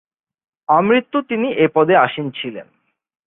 আমৃত্যু 0.69 1.17
তিনি 1.21 1.47
এ 1.55 1.65
পদে 1.73 1.95
আসীন 1.95 2.27
ছিলেন। 2.31 2.67